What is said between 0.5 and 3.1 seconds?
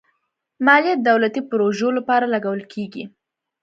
مالیه د دولتي پروژو لپاره لګول کېږي.